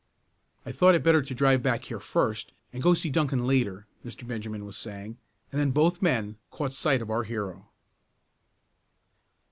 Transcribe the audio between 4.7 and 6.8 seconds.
saying, and then both men caught